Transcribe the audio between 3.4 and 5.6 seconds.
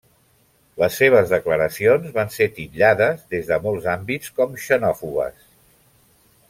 de molts àmbits com xenòfobes.